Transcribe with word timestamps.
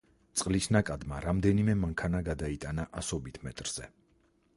წყლის 0.39 0.67
ნაკადმა 0.75 1.19
რამდენიმე 1.25 1.75
მანქანა 1.81 2.21
გადაიტანა 2.29 2.87
ასობით 3.03 3.39
მეტრზე. 3.49 3.87